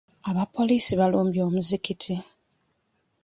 Abapoliisi 0.29 0.93
balumbye 0.99 1.41
omuzikiti. 1.47 2.15